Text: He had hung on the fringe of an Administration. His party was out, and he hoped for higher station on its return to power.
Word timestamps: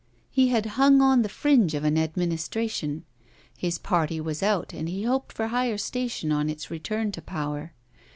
He 0.31 0.47
had 0.47 0.65
hung 0.81 0.99
on 0.99 1.21
the 1.21 1.29
fringe 1.29 1.75
of 1.75 1.83
an 1.83 1.95
Administration. 1.95 3.05
His 3.55 3.77
party 3.77 4.19
was 4.19 4.41
out, 4.41 4.73
and 4.73 4.89
he 4.89 5.03
hoped 5.03 5.31
for 5.31 5.49
higher 5.49 5.77
station 5.77 6.31
on 6.31 6.49
its 6.49 6.71
return 6.71 7.11
to 7.11 7.21
power. 7.21 7.73